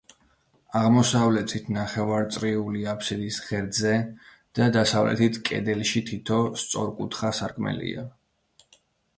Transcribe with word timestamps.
აღმოსავლეთით, 0.77 1.67
ნახევარწრიული 1.75 2.81
აფსიდის 2.95 3.37
ღერძზე 3.49 3.93
და 4.61 4.71
დასავლეთ 4.79 5.39
კედელში 5.51 6.03
თითო 6.11 6.43
სწორკუთხა 6.63 7.33
სარკმელია. 7.43 8.09